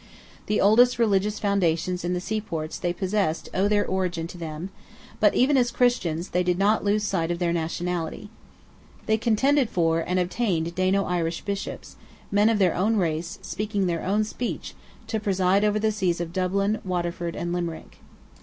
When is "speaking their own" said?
13.43-14.23